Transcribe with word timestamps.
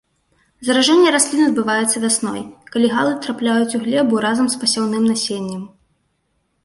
Заражэнне 0.67 1.09
раслін 1.15 1.41
адбываецца 1.49 2.01
вясной, 2.05 2.41
калі 2.77 2.87
галы 2.95 3.13
трапляюць 3.25 3.75
у 3.81 3.83
глебу 3.85 4.13
разам 4.27 4.47
з 4.55 4.63
пасяўным 4.63 5.03
насеннем. 5.11 5.63